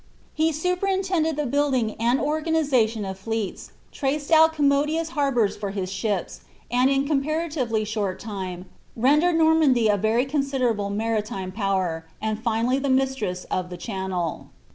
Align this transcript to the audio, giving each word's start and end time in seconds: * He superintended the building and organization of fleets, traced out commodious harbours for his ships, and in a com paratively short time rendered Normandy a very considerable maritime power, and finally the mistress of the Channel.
* 0.17 0.33
He 0.33 0.51
superintended 0.51 1.35
the 1.35 1.45
building 1.45 1.93
and 1.99 2.19
organization 2.19 3.05
of 3.05 3.19
fleets, 3.19 3.71
traced 3.91 4.31
out 4.31 4.51
commodious 4.51 5.09
harbours 5.09 5.55
for 5.55 5.69
his 5.69 5.91
ships, 5.91 6.41
and 6.71 6.89
in 6.89 7.05
a 7.05 7.07
com 7.07 7.21
paratively 7.21 7.85
short 7.85 8.19
time 8.19 8.65
rendered 8.95 9.35
Normandy 9.35 9.89
a 9.89 9.97
very 9.97 10.25
considerable 10.25 10.89
maritime 10.89 11.51
power, 11.51 12.07
and 12.19 12.41
finally 12.41 12.79
the 12.79 12.89
mistress 12.89 13.43
of 13.51 13.69
the 13.69 13.77
Channel. 13.77 14.49